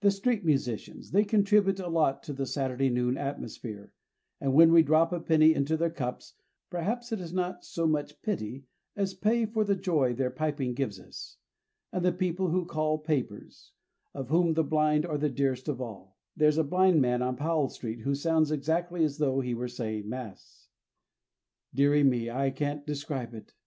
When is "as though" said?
19.04-19.40